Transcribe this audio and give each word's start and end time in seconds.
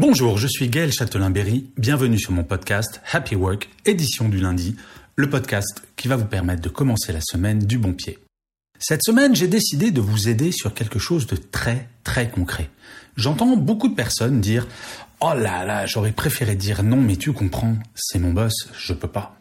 Bonjour, 0.00 0.38
je 0.38 0.46
suis 0.46 0.70
Gaël 0.70 0.90
Châtelain-Berry. 0.90 1.72
Bienvenue 1.76 2.18
sur 2.18 2.32
mon 2.32 2.42
podcast 2.42 3.02
Happy 3.12 3.34
Work, 3.34 3.68
édition 3.84 4.30
du 4.30 4.38
lundi, 4.38 4.74
le 5.14 5.28
podcast 5.28 5.82
qui 5.94 6.08
va 6.08 6.16
vous 6.16 6.24
permettre 6.24 6.62
de 6.62 6.70
commencer 6.70 7.12
la 7.12 7.20
semaine 7.20 7.58
du 7.58 7.76
bon 7.76 7.92
pied. 7.92 8.18
Cette 8.78 9.04
semaine, 9.04 9.36
j'ai 9.36 9.46
décidé 9.46 9.90
de 9.90 10.00
vous 10.00 10.30
aider 10.30 10.52
sur 10.52 10.72
quelque 10.72 10.98
chose 10.98 11.26
de 11.26 11.36
très 11.36 11.86
très 12.02 12.30
concret. 12.30 12.70
J'entends 13.18 13.58
beaucoup 13.58 13.88
de 13.88 13.94
personnes 13.94 14.40
dire 14.40 14.66
"Oh 15.20 15.34
là 15.34 15.66
là, 15.66 15.84
j'aurais 15.84 16.12
préféré 16.12 16.56
dire 16.56 16.82
non, 16.82 16.96
mais 16.96 17.16
tu 17.16 17.34
comprends, 17.34 17.76
c'est 17.94 18.18
mon 18.18 18.32
boss, 18.32 18.54
je 18.78 18.94
peux 18.94 19.06
pas." 19.06 19.36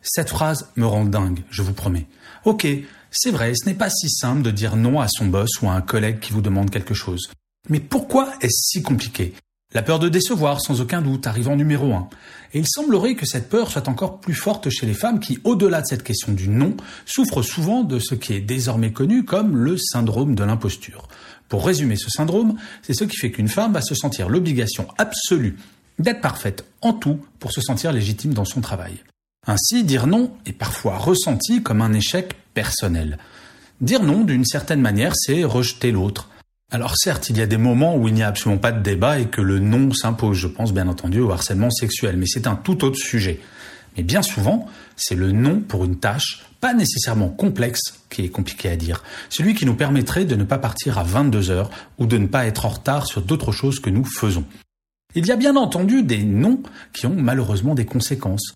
Cette 0.00 0.30
phrase 0.30 0.70
me 0.76 0.86
rend 0.86 1.04
dingue, 1.04 1.40
je 1.50 1.60
vous 1.60 1.74
promets. 1.74 2.06
OK, 2.46 2.66
c'est 3.10 3.30
vrai, 3.30 3.52
ce 3.54 3.68
n'est 3.68 3.74
pas 3.74 3.90
si 3.90 4.08
simple 4.08 4.40
de 4.40 4.52
dire 4.52 4.74
non 4.74 5.00
à 5.00 5.06
son 5.06 5.26
boss 5.26 5.50
ou 5.60 5.68
à 5.68 5.74
un 5.74 5.82
collègue 5.82 6.18
qui 6.18 6.32
vous 6.32 6.40
demande 6.40 6.70
quelque 6.70 6.94
chose. 6.94 7.28
Mais 7.68 7.80
pourquoi 7.80 8.32
est-ce 8.40 8.70
si 8.70 8.82
compliqué? 8.82 9.34
La 9.74 9.82
peur 9.82 9.98
de 9.98 10.08
décevoir, 10.08 10.62
sans 10.62 10.80
aucun 10.80 11.02
doute, 11.02 11.26
arrive 11.26 11.48
en 11.48 11.56
numéro 11.56 11.92
un. 11.92 12.08
Et 12.54 12.58
il 12.58 12.66
semblerait 12.66 13.14
que 13.14 13.26
cette 13.26 13.50
peur 13.50 13.70
soit 13.70 13.88
encore 13.88 14.18
plus 14.18 14.34
forte 14.34 14.70
chez 14.70 14.86
les 14.86 14.94
femmes 14.94 15.20
qui, 15.20 15.40
au-delà 15.44 15.82
de 15.82 15.86
cette 15.86 16.02
question 16.02 16.32
du 16.32 16.48
non, 16.48 16.74
souffrent 17.04 17.42
souvent 17.42 17.84
de 17.84 17.98
ce 17.98 18.14
qui 18.14 18.32
est 18.32 18.40
désormais 18.40 18.92
connu 18.92 19.26
comme 19.26 19.56
le 19.56 19.76
syndrome 19.76 20.34
de 20.34 20.42
l'imposture. 20.42 21.06
Pour 21.50 21.66
résumer 21.66 21.96
ce 21.96 22.08
syndrome, 22.08 22.56
c'est 22.80 22.94
ce 22.94 23.04
qui 23.04 23.16
fait 23.18 23.30
qu'une 23.30 23.48
femme 23.48 23.74
va 23.74 23.82
se 23.82 23.94
sentir 23.94 24.30
l'obligation 24.30 24.88
absolue 24.96 25.58
d'être 25.98 26.22
parfaite 26.22 26.64
en 26.80 26.94
tout 26.94 27.20
pour 27.38 27.52
se 27.52 27.60
sentir 27.60 27.92
légitime 27.92 28.32
dans 28.32 28.46
son 28.46 28.62
travail. 28.62 29.02
Ainsi, 29.46 29.84
dire 29.84 30.06
non 30.06 30.32
est 30.46 30.52
parfois 30.52 30.96
ressenti 30.96 31.62
comme 31.62 31.82
un 31.82 31.92
échec 31.92 32.34
personnel. 32.54 33.18
Dire 33.82 34.02
non, 34.02 34.24
d'une 34.24 34.44
certaine 34.44 34.80
manière, 34.80 35.12
c'est 35.14 35.44
rejeter 35.44 35.92
l'autre. 35.92 36.28
Alors 36.70 36.96
certes, 36.96 37.30
il 37.30 37.38
y 37.38 37.40
a 37.40 37.46
des 37.46 37.56
moments 37.56 37.96
où 37.96 38.08
il 38.08 38.14
n'y 38.14 38.22
a 38.22 38.28
absolument 38.28 38.60
pas 38.60 38.72
de 38.72 38.82
débat 38.82 39.18
et 39.18 39.26
que 39.26 39.40
le 39.40 39.58
non 39.58 39.90
s'impose. 39.92 40.36
Je 40.36 40.48
pense 40.48 40.74
bien 40.74 40.86
entendu 40.86 41.20
au 41.20 41.30
harcèlement 41.30 41.70
sexuel, 41.70 42.18
mais 42.18 42.26
c'est 42.26 42.46
un 42.46 42.56
tout 42.56 42.84
autre 42.84 42.98
sujet. 42.98 43.40
Mais 43.96 44.02
bien 44.02 44.20
souvent, 44.20 44.66
c'est 44.94 45.14
le 45.14 45.32
non 45.32 45.60
pour 45.60 45.84
une 45.84 45.96
tâche 45.96 46.44
pas 46.60 46.74
nécessairement 46.74 47.28
complexe 47.28 48.00
qui 48.10 48.24
est 48.24 48.28
compliqué 48.28 48.68
à 48.68 48.76
dire. 48.76 49.02
Celui 49.30 49.54
qui 49.54 49.64
nous 49.64 49.76
permettrait 49.76 50.24
de 50.24 50.34
ne 50.34 50.44
pas 50.44 50.58
partir 50.58 50.98
à 50.98 51.04
22 51.04 51.50
heures 51.50 51.70
ou 51.98 52.06
de 52.06 52.18
ne 52.18 52.26
pas 52.26 52.46
être 52.46 52.66
en 52.66 52.70
retard 52.70 53.06
sur 53.06 53.22
d'autres 53.22 53.52
choses 53.52 53.80
que 53.80 53.90
nous 53.90 54.04
faisons. 54.04 54.44
Il 55.14 55.26
y 55.26 55.32
a 55.32 55.36
bien 55.36 55.56
entendu 55.56 56.02
des 56.02 56.22
non 56.22 56.62
qui 56.92 57.06
ont 57.06 57.14
malheureusement 57.16 57.74
des 57.74 57.86
conséquences. 57.86 58.54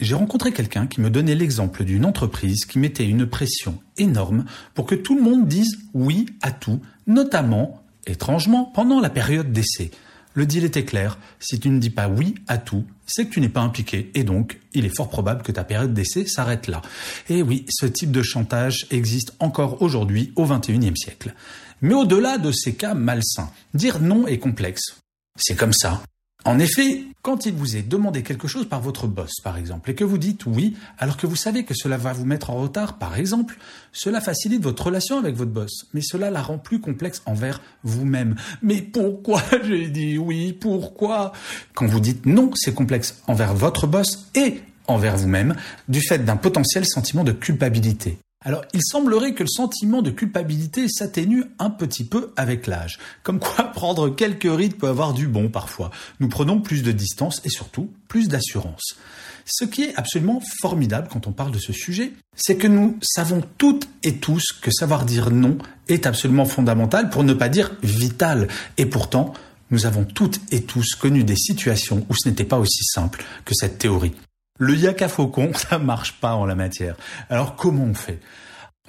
J'ai 0.00 0.16
rencontré 0.16 0.52
quelqu'un 0.52 0.88
qui 0.88 1.00
me 1.00 1.08
donnait 1.08 1.36
l'exemple 1.36 1.84
d'une 1.84 2.04
entreprise 2.04 2.64
qui 2.64 2.80
mettait 2.80 3.06
une 3.06 3.26
pression 3.26 3.80
énorme 3.96 4.44
pour 4.74 4.86
que 4.86 4.96
tout 4.96 5.16
le 5.16 5.22
monde 5.22 5.46
dise 5.46 5.78
oui 5.94 6.26
à 6.42 6.50
tout, 6.50 6.80
notamment, 7.06 7.80
étrangement, 8.06 8.64
pendant 8.64 9.00
la 9.00 9.08
période 9.08 9.52
d'essai. 9.52 9.92
Le 10.34 10.46
deal 10.46 10.64
était 10.64 10.84
clair, 10.84 11.16
si 11.38 11.60
tu 11.60 11.68
ne 11.68 11.78
dis 11.78 11.90
pas 11.90 12.08
oui 12.08 12.34
à 12.48 12.58
tout, 12.58 12.84
c'est 13.06 13.26
que 13.26 13.30
tu 13.30 13.40
n'es 13.40 13.48
pas 13.48 13.60
impliqué, 13.60 14.10
et 14.14 14.24
donc 14.24 14.58
il 14.72 14.84
est 14.84 14.94
fort 14.94 15.08
probable 15.08 15.42
que 15.42 15.52
ta 15.52 15.62
période 15.62 15.94
d'essai 15.94 16.26
s'arrête 16.26 16.66
là. 16.66 16.82
Et 17.28 17.40
oui, 17.42 17.64
ce 17.68 17.86
type 17.86 18.10
de 18.10 18.22
chantage 18.22 18.88
existe 18.90 19.34
encore 19.38 19.80
aujourd'hui 19.80 20.32
au 20.34 20.44
XXIe 20.44 20.96
siècle. 20.96 21.34
Mais 21.82 21.94
au-delà 21.94 22.38
de 22.38 22.50
ces 22.50 22.74
cas 22.74 22.94
malsains, 22.94 23.50
dire 23.74 24.00
non 24.00 24.26
est 24.26 24.38
complexe. 24.38 24.96
C'est 25.36 25.54
comme 25.56 25.72
ça. 25.72 26.02
En 26.46 26.58
effet, 26.58 27.04
quand 27.22 27.46
il 27.46 27.54
vous 27.54 27.76
est 27.76 27.82
demandé 27.82 28.22
quelque 28.22 28.48
chose 28.48 28.68
par 28.68 28.82
votre 28.82 29.06
boss, 29.06 29.40
par 29.42 29.56
exemple, 29.56 29.90
et 29.90 29.94
que 29.94 30.04
vous 30.04 30.18
dites 30.18 30.44
oui, 30.44 30.76
alors 30.98 31.16
que 31.16 31.26
vous 31.26 31.36
savez 31.36 31.64
que 31.64 31.72
cela 31.74 31.96
va 31.96 32.12
vous 32.12 32.26
mettre 32.26 32.50
en 32.50 32.56
retard, 32.56 32.98
par 32.98 33.16
exemple, 33.16 33.56
cela 33.92 34.20
facilite 34.20 34.62
votre 34.62 34.84
relation 34.84 35.18
avec 35.18 35.34
votre 35.36 35.50
boss, 35.50 35.86
mais 35.94 36.02
cela 36.02 36.30
la 36.30 36.42
rend 36.42 36.58
plus 36.58 36.80
complexe 36.80 37.22
envers 37.24 37.62
vous-même. 37.82 38.36
Mais 38.60 38.82
pourquoi 38.82 39.42
j'ai 39.64 39.88
dit 39.88 40.18
oui? 40.18 40.52
Pourquoi? 40.52 41.32
Quand 41.72 41.86
vous 41.86 42.00
dites 42.00 42.26
non, 42.26 42.50
c'est 42.54 42.74
complexe 42.74 43.22
envers 43.26 43.54
votre 43.54 43.86
boss 43.86 44.28
et 44.34 44.60
envers 44.86 45.16
vous-même, 45.16 45.54
du 45.88 46.02
fait 46.02 46.18
d'un 46.18 46.36
potentiel 46.36 46.84
sentiment 46.84 47.24
de 47.24 47.32
culpabilité. 47.32 48.18
Alors, 48.44 48.64
il 48.74 48.80
semblerait 48.82 49.32
que 49.32 49.42
le 49.42 49.48
sentiment 49.48 50.02
de 50.02 50.10
culpabilité 50.10 50.86
s'atténue 50.88 51.44
un 51.58 51.70
petit 51.70 52.04
peu 52.04 52.32
avec 52.36 52.66
l'âge. 52.66 52.98
Comme 53.22 53.40
quoi, 53.40 53.64
prendre 53.74 54.10
quelques 54.10 54.48
rides 54.50 54.76
peut 54.76 54.88
avoir 54.88 55.14
du 55.14 55.26
bon 55.26 55.48
parfois. 55.48 55.90
Nous 56.20 56.28
prenons 56.28 56.60
plus 56.60 56.82
de 56.82 56.92
distance 56.92 57.40
et 57.44 57.48
surtout 57.48 57.90
plus 58.06 58.28
d'assurance. 58.28 58.96
Ce 59.46 59.64
qui 59.64 59.84
est 59.84 59.94
absolument 59.96 60.42
formidable 60.60 61.08
quand 61.10 61.26
on 61.26 61.32
parle 61.32 61.52
de 61.52 61.58
ce 61.58 61.72
sujet, 61.72 62.12
c'est 62.36 62.56
que 62.56 62.66
nous 62.66 62.98
savons 63.02 63.42
toutes 63.58 63.88
et 64.02 64.16
tous 64.16 64.52
que 64.60 64.70
savoir 64.70 65.04
dire 65.04 65.30
non 65.30 65.58
est 65.88 66.06
absolument 66.06 66.46
fondamental 66.46 67.10
pour 67.10 67.24
ne 67.24 67.34
pas 67.34 67.48
dire 67.48 67.72
vital. 67.82 68.48
Et 68.78 68.86
pourtant, 68.86 69.34
nous 69.70 69.86
avons 69.86 70.04
toutes 70.04 70.40
et 70.50 70.62
tous 70.62 70.94
connu 70.94 71.24
des 71.24 71.36
situations 71.36 72.06
où 72.08 72.14
ce 72.14 72.28
n'était 72.28 72.44
pas 72.44 72.58
aussi 72.58 72.84
simple 72.84 73.24
que 73.44 73.54
cette 73.54 73.78
théorie. 73.78 74.14
Le 74.60 74.76
yaka 74.76 75.08
faucon, 75.08 75.52
ça 75.54 75.78
marche 75.78 76.12
pas 76.20 76.34
en 76.34 76.46
la 76.46 76.54
matière. 76.54 76.96
Alors 77.28 77.56
comment 77.56 77.84
on 77.84 77.94
fait? 77.94 78.20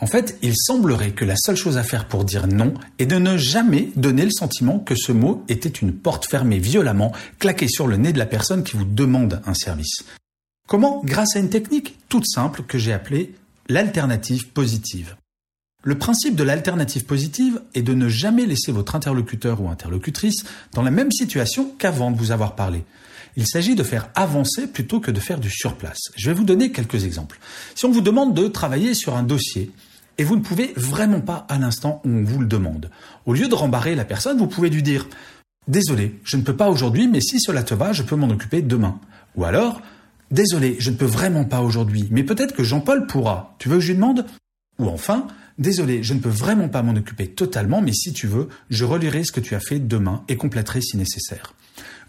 En 0.01 0.07
fait, 0.07 0.37
il 0.41 0.53
semblerait 0.57 1.11
que 1.11 1.23
la 1.23 1.37
seule 1.37 1.55
chose 1.55 1.77
à 1.77 1.83
faire 1.83 2.07
pour 2.07 2.25
dire 2.25 2.47
non 2.47 2.73
est 2.99 3.05
de 3.05 3.15
ne 3.15 3.37
jamais 3.37 3.91
donner 3.95 4.25
le 4.25 4.31
sentiment 4.31 4.77
que 4.77 4.93
ce 4.93 5.13
mot 5.13 5.45
était 5.47 5.69
une 5.69 5.93
porte 5.93 6.25
fermée 6.25 6.59
violemment, 6.59 7.13
claquée 7.39 7.69
sur 7.69 7.87
le 7.87 7.95
nez 7.95 8.11
de 8.11 8.19
la 8.19 8.25
personne 8.25 8.63
qui 8.63 8.75
vous 8.75 8.83
demande 8.83 9.41
un 9.45 9.53
service. 9.53 10.03
Comment? 10.67 11.01
Grâce 11.05 11.37
à 11.37 11.39
une 11.39 11.49
technique 11.49 11.97
toute 12.09 12.27
simple 12.27 12.63
que 12.63 12.77
j'ai 12.77 12.91
appelée 12.91 13.33
l'alternative 13.69 14.49
positive. 14.49 15.15
Le 15.87 15.99
principe 15.99 16.35
de 16.35 16.43
l'alternative 16.43 17.05
positive 17.05 17.61
est 17.75 17.83
de 17.83 17.93
ne 17.93 18.09
jamais 18.09 18.47
laisser 18.47 18.71
votre 18.71 18.95
interlocuteur 18.95 19.61
ou 19.61 19.69
interlocutrice 19.69 20.43
dans 20.73 20.81
la 20.81 20.89
même 20.89 21.11
situation 21.11 21.75
qu'avant 21.77 22.09
de 22.09 22.17
vous 22.17 22.31
avoir 22.31 22.55
parlé. 22.55 22.83
Il 23.37 23.45
s'agit 23.45 23.75
de 23.75 23.83
faire 23.83 24.09
avancer 24.15 24.65
plutôt 24.65 24.99
que 24.99 25.11
de 25.11 25.19
faire 25.19 25.39
du 25.39 25.51
surplace. 25.51 26.11
Je 26.15 26.27
vais 26.27 26.35
vous 26.35 26.43
donner 26.43 26.71
quelques 26.71 27.05
exemples. 27.05 27.37
Si 27.75 27.85
on 27.85 27.91
vous 27.91 28.01
demande 28.01 28.33
de 28.33 28.47
travailler 28.47 28.95
sur 28.95 29.15
un 29.15 29.21
dossier, 29.21 29.71
et 30.17 30.23
vous 30.23 30.35
ne 30.35 30.41
pouvez 30.41 30.73
vraiment 30.75 31.21
pas 31.21 31.45
à 31.49 31.59
l'instant 31.59 32.01
où 32.03 32.09
on 32.09 32.23
vous 32.23 32.39
le 32.39 32.47
demande. 32.47 32.89
Au 33.27 33.35
lieu 33.35 33.47
de 33.47 33.53
rembarrer 33.53 33.93
la 33.93 34.05
personne, 34.05 34.39
vous 34.39 34.47
pouvez 34.47 34.71
lui 34.71 34.81
dire 34.81 35.07
Désolé, 35.67 36.19
je 36.23 36.37
ne 36.37 36.41
peux 36.41 36.55
pas 36.55 36.71
aujourd'hui, 36.71 37.07
mais 37.07 37.21
si 37.21 37.39
cela 37.39 37.61
te 37.61 37.75
va, 37.75 37.93
je 37.93 38.01
peux 38.01 38.15
m'en 38.15 38.29
occuper 38.29 38.63
demain. 38.63 38.99
Ou 39.35 39.43
alors 39.43 39.83
Désolé, 40.31 40.77
je 40.79 40.89
ne 40.89 40.95
peux 40.95 41.05
vraiment 41.05 41.43
pas 41.43 41.61
aujourd'hui, 41.61 42.07
mais 42.09 42.23
peut-être 42.23 42.55
que 42.55 42.63
Jean-Paul 42.63 43.05
pourra. 43.05 43.55
Tu 43.59 43.69
veux 43.69 43.75
que 43.75 43.81
je 43.81 43.89
lui 43.89 43.95
demande? 43.95 44.25
Ou 44.79 44.87
enfin 44.87 45.27
Désolé, 45.57 46.03
je 46.03 46.13
ne 46.13 46.19
peux 46.19 46.29
vraiment 46.29 46.67
pas 46.67 46.83
m'en 46.83 46.95
occuper 46.95 47.27
totalement, 47.27 47.81
mais 47.81 47.93
si 47.93 48.11
tu 48.11 48.27
veux, 48.27 48.49
je 48.69 48.83
relirai 48.83 49.23
ce 49.23 49.31
que 49.31 49.39
tu 49.39 49.55
as 49.55 49.61
fait 49.61 49.79
demain 49.79 50.23
et 50.27 50.35
compléterai 50.35 50.81
si 50.81 50.97
nécessaire. 50.97 51.53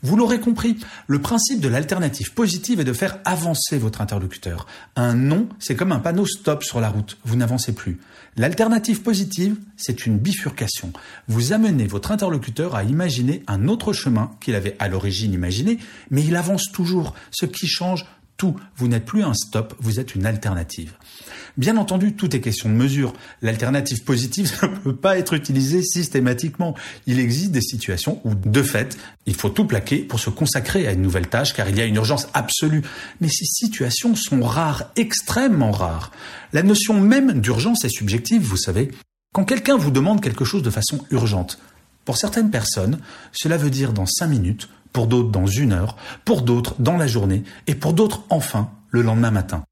Vous 0.02 0.16
l'aurez 0.16 0.40
compris, 0.40 0.76
le 1.06 1.20
principe 1.20 1.60
de 1.60 1.68
l'alternative 1.68 2.34
positive 2.34 2.80
est 2.80 2.84
de 2.84 2.92
faire 2.92 3.18
avancer 3.24 3.78
votre 3.78 4.00
interlocuteur. 4.00 4.66
Un 4.94 5.14
non, 5.14 5.48
c'est 5.58 5.74
comme 5.74 5.92
un 5.92 6.00
panneau 6.00 6.26
stop 6.26 6.64
sur 6.64 6.80
la 6.80 6.90
route, 6.90 7.18
vous 7.24 7.36
n'avancez 7.36 7.72
plus. 7.72 7.98
L'alternative 8.36 9.00
positive, 9.02 9.56
c'est 9.76 10.06
une 10.06 10.18
bifurcation. 10.18 10.92
Vous 11.28 11.52
amenez 11.52 11.86
votre 11.86 12.10
interlocuteur 12.10 12.74
à 12.74 12.84
imaginer 12.84 13.42
un 13.46 13.68
autre 13.68 13.92
chemin 13.92 14.32
qu'il 14.40 14.54
avait 14.54 14.76
à 14.78 14.88
l'origine 14.88 15.32
imaginé, 15.32 15.78
mais 16.10 16.22
il 16.22 16.36
avance 16.36 16.70
toujours, 16.72 17.14
ce 17.30 17.46
qui 17.46 17.66
change 17.66 18.04
tout. 18.36 18.56
Vous 18.76 18.88
n'êtes 18.88 19.06
plus 19.06 19.22
un 19.22 19.34
stop, 19.34 19.74
vous 19.78 19.98
êtes 19.98 20.14
une 20.14 20.26
alternative. 20.26 20.92
Bien 21.56 21.78
entendu, 21.78 22.12
tout 22.12 22.36
est 22.36 22.40
question 22.40 22.68
de 22.68 22.74
mesure. 22.74 23.14
L'alternative 23.40 24.04
positive 24.04 24.52
ne 24.62 24.68
peut 24.68 24.96
pas 24.96 25.18
être 25.18 25.32
utilisée 25.32 25.82
systématiquement. 25.82 26.74
Il 27.06 27.18
existe 27.18 27.50
des 27.50 27.62
situations 27.62 28.20
où, 28.24 28.34
de 28.34 28.62
fait, 28.62 28.98
il 29.24 29.34
faut 29.34 29.48
tout 29.48 29.64
plaquer 29.64 29.98
pour 29.98 30.20
se 30.20 30.28
consacrer 30.28 30.86
à 30.86 30.92
une 30.92 31.00
nouvelle 31.00 31.28
tâche 31.28 31.54
car 31.54 31.68
il 31.68 31.78
y 31.78 31.80
a 31.80 31.86
une 31.86 31.96
urgence 31.96 32.28
absolue. 32.34 32.82
Mais 33.20 33.28
ces 33.28 33.46
situations 33.46 34.14
sont 34.14 34.42
rares, 34.42 34.90
extrêmement 34.96 35.72
rares. 35.72 36.12
La 36.52 36.62
notion 36.62 37.00
même 37.00 37.40
d'urgence 37.40 37.84
est 37.86 37.96
subjective, 37.96 38.42
vous 38.42 38.58
savez. 38.58 38.90
Quand 39.32 39.44
quelqu'un 39.44 39.76
vous 39.76 39.90
demande 39.90 40.20
quelque 40.20 40.44
chose 40.44 40.62
de 40.62 40.70
façon 40.70 41.00
urgente, 41.10 41.58
pour 42.04 42.18
certaines 42.18 42.50
personnes, 42.50 43.00
cela 43.32 43.56
veut 43.56 43.70
dire 43.70 43.92
dans 43.92 44.06
cinq 44.06 44.28
minutes, 44.28 44.68
pour 44.92 45.06
d'autres 45.06 45.30
dans 45.30 45.46
une 45.46 45.72
heure, 45.72 45.96
pour 46.24 46.42
d'autres 46.42 46.74
dans 46.78 46.96
la 46.96 47.06
journée, 47.06 47.44
et 47.66 47.74
pour 47.74 47.94
d'autres 47.94 48.24
enfin 48.30 48.70
le 48.90 49.02
lendemain 49.02 49.30
matin. 49.30 49.64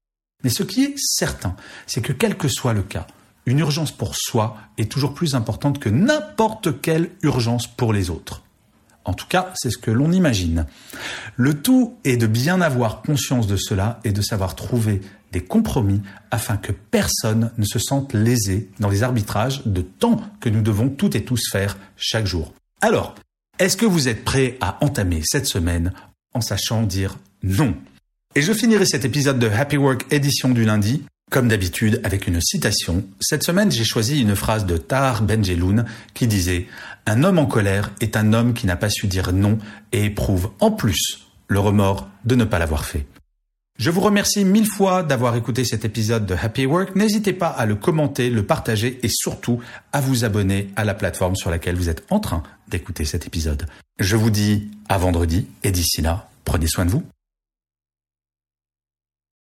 Mais 0.45 0.51
ce 0.51 0.61
qui 0.61 0.83
est 0.83 0.93
certain, 0.95 1.55
c'est 1.87 2.01
que 2.01 2.13
quel 2.13 2.37
que 2.37 2.47
soit 2.47 2.73
le 2.73 2.83
cas, 2.83 3.07
une 3.47 3.57
urgence 3.57 3.91
pour 3.91 4.15
soi 4.15 4.57
est 4.77 4.91
toujours 4.91 5.15
plus 5.15 5.33
importante 5.33 5.79
que 5.79 5.89
n'importe 5.89 6.81
quelle 6.81 7.09
urgence 7.23 7.65
pour 7.65 7.93
les 7.93 8.11
autres. 8.11 8.43
En 9.05 9.15
tout 9.15 9.25
cas, 9.25 9.51
c'est 9.55 9.71
ce 9.71 9.79
que 9.79 9.89
l'on 9.89 10.11
imagine. 10.11 10.67
Le 11.35 11.59
tout 11.59 11.97
est 12.03 12.17
de 12.17 12.27
bien 12.27 12.61
avoir 12.61 13.01
conscience 13.01 13.47
de 13.47 13.57
cela 13.57 13.99
et 14.03 14.11
de 14.11 14.21
savoir 14.21 14.53
trouver 14.53 15.01
des 15.31 15.43
compromis 15.43 16.03
afin 16.29 16.57
que 16.57 16.71
personne 16.71 17.49
ne 17.57 17.65
se 17.65 17.79
sente 17.79 18.13
lésé 18.13 18.69
dans 18.79 18.89
les 18.89 19.01
arbitrages 19.01 19.63
de 19.65 19.81
temps 19.81 20.21
que 20.41 20.49
nous 20.49 20.61
devons 20.61 20.89
toutes 20.89 21.15
et 21.15 21.25
tous 21.25 21.49
faire 21.51 21.75
chaque 21.97 22.27
jour. 22.27 22.53
Alors, 22.81 23.15
est-ce 23.57 23.77
que 23.77 23.87
vous 23.87 24.09
êtes 24.09 24.23
prêts 24.23 24.59
à 24.61 24.77
entamer 24.85 25.23
cette 25.25 25.47
semaine 25.47 25.91
en 26.35 26.41
sachant 26.41 26.83
dire 26.83 27.17
non? 27.41 27.73
Et 28.35 28.41
je 28.41 28.51
finirai 28.51 28.85
cet 28.85 29.05
épisode 29.05 29.39
de 29.39 29.47
Happy 29.47 29.77
Work 29.77 30.05
édition 30.11 30.49
du 30.49 30.65
lundi 30.65 31.03
comme 31.31 31.47
d'habitude, 31.47 32.01
avec 32.03 32.27
une 32.27 32.39
citation, 32.39 33.03
cette 33.19 33.43
semaine 33.43 33.71
j'ai 33.71 33.83
choisi 33.83 34.21
une 34.21 34.35
phrase 34.35 34.65
de 34.65 34.77
Tahar 34.77 35.23
Benjeloun 35.23 35.85
qui 36.13 36.27
disait 36.27 36.67
Un 37.07 37.23
homme 37.23 37.39
en 37.39 37.47
colère 37.47 37.91
est 37.99 38.15
un 38.15 38.31
homme 38.31 38.53
qui 38.53 38.67
n'a 38.67 38.75
pas 38.75 38.89
su 38.89 39.07
dire 39.07 39.33
non 39.33 39.57
et 39.91 40.05
éprouve 40.05 40.51
en 40.59 40.71
plus 40.71 41.25
le 41.47 41.59
remords 41.59 42.07
de 42.25 42.35
ne 42.35 42.43
pas 42.43 42.59
l'avoir 42.59 42.85
fait. 42.85 43.07
Je 43.79 43.89
vous 43.89 44.01
remercie 44.01 44.45
mille 44.45 44.67
fois 44.67 45.03
d'avoir 45.03 45.35
écouté 45.35 45.65
cet 45.65 45.83
épisode 45.83 46.25
de 46.25 46.35
Happy 46.35 46.65
Work. 46.65 46.95
N'hésitez 46.95 47.33
pas 47.33 47.49
à 47.49 47.65
le 47.65 47.75
commenter, 47.75 48.29
le 48.29 48.45
partager 48.45 48.99
et 49.01 49.09
surtout 49.09 49.59
à 49.91 49.99
vous 49.99 50.23
abonner 50.23 50.69
à 50.75 50.85
la 50.85 50.93
plateforme 50.93 51.35
sur 51.35 51.49
laquelle 51.49 51.75
vous 51.75 51.89
êtes 51.89 52.05
en 52.11 52.19
train 52.19 52.43
d'écouter 52.69 53.03
cet 53.03 53.25
épisode. 53.25 53.65
Je 53.99 54.15
vous 54.15 54.29
dis 54.29 54.69
à 54.87 54.97
vendredi 54.97 55.47
et 55.63 55.71
d'ici 55.71 56.01
là, 56.01 56.29
prenez 56.45 56.67
soin 56.67 56.85
de 56.85 56.91
vous. 56.91 57.03